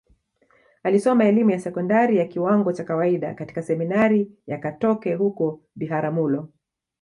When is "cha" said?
2.73-2.83